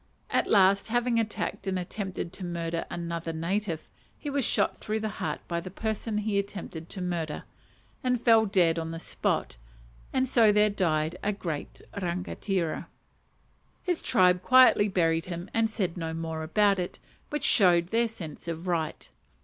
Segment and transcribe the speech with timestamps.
[0.31, 5.09] At last, having attacked and attempted to murder another native, he was shot through the
[5.21, 7.43] heart by the person he attempted to murder,
[8.03, 9.57] and fell dead on the spot,
[10.11, 12.87] and so there died "a great rangatira."
[13.83, 16.97] His tribe quietly buried him and said no more about it,
[17.29, 19.07] which showed their sense of right.